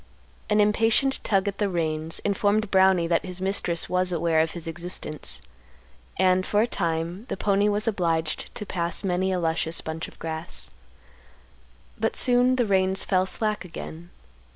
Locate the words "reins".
1.69-2.17, 12.65-13.03